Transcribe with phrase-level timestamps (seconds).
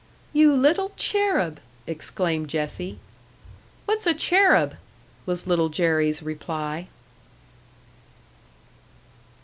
[0.33, 2.97] "You little cherub!" exclaimed Jessie.
[3.85, 4.77] "What's a cherub?"
[5.27, 6.87] was Little Jerry's reply.